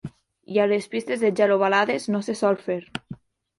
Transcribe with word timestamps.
I 0.55 0.55
a 0.63 0.65
les 0.71 0.87
pistes 0.93 1.27
de 1.27 1.31
gel 1.41 1.53
ovalades 1.57 2.09
no 2.17 2.25
se 2.31 2.37
sol 2.43 2.61
fer. 2.67 2.83